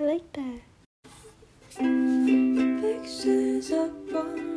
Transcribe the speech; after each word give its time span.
I 0.00 0.04
like 0.04 0.32
that. 0.34 0.60
Pictures 2.80 3.72
up 3.72 3.90
on 4.14 4.47